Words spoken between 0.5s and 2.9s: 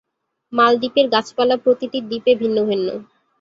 মালদ্বীপের গাছপালা প্রতিটি দ্বীপে ভিন্ন ভিন্ন।